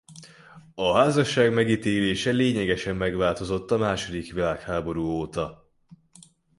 A 0.75 0.93
házasság 0.93 1.53
megítélése 1.53 2.31
lényegesen 2.31 2.95
megváltozott 2.95 3.71
a 3.71 3.77
második 3.77 4.33
világháború 4.33 5.03
óta. 5.05 5.69